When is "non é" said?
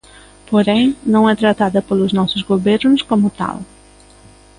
1.13-1.35